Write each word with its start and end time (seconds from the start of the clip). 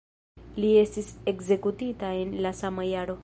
Li 0.63 0.71
estis 0.83 1.11
ekzekutita 1.33 2.11
en 2.25 2.35
la 2.47 2.55
sama 2.63 2.89
jaro. 2.93 3.19